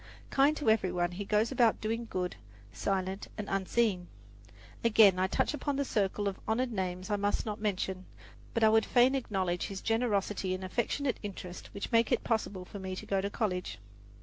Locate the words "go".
13.05-13.21